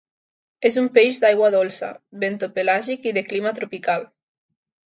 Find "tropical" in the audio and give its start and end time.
3.61-4.09